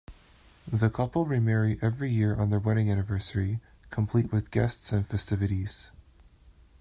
The 0.67 0.89
couple 0.89 1.27
remarry 1.27 1.77
every 1.79 2.09
year 2.09 2.35
on 2.35 2.49
their 2.49 2.57
wedding 2.57 2.89
anniversary, 2.89 3.59
complete 3.91 4.31
with 4.31 4.49
guests 4.49 4.91
and 4.91 5.05
festivities. 5.05 5.91